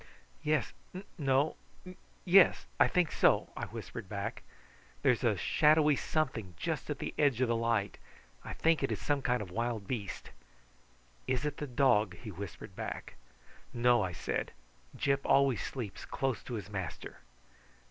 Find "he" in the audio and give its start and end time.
12.17-12.31